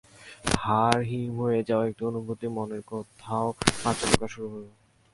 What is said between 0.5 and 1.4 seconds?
হাড় হিম